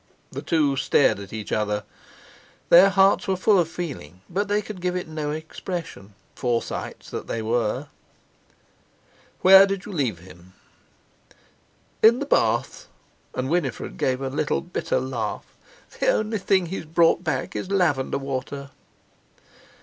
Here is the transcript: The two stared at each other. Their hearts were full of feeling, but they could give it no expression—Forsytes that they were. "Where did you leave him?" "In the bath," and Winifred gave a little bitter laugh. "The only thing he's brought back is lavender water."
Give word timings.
The 0.31 0.41
two 0.41 0.75
stared 0.77 1.19
at 1.19 1.31
each 1.31 1.51
other. 1.51 1.83
Their 2.69 2.89
hearts 2.89 3.27
were 3.27 3.35
full 3.35 3.59
of 3.59 3.69
feeling, 3.69 4.21
but 4.27 4.47
they 4.47 4.59
could 4.63 4.81
give 4.81 4.95
it 4.95 5.07
no 5.07 5.29
expression—Forsytes 5.29 7.11
that 7.11 7.27
they 7.27 7.43
were. 7.43 7.85
"Where 9.41 9.67
did 9.67 9.85
you 9.85 9.91
leave 9.91 10.17
him?" 10.17 10.53
"In 12.01 12.17
the 12.17 12.25
bath," 12.25 12.87
and 13.35 13.47
Winifred 13.47 13.97
gave 13.97 14.21
a 14.21 14.29
little 14.29 14.61
bitter 14.61 14.99
laugh. 14.99 15.45
"The 15.99 16.07
only 16.07 16.39
thing 16.39 16.65
he's 16.65 16.85
brought 16.85 17.23
back 17.23 17.55
is 17.55 17.69
lavender 17.69 18.17
water." 18.17 18.71